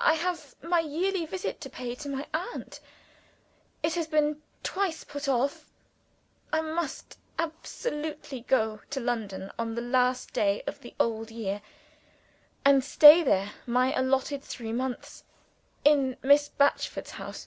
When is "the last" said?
9.76-10.32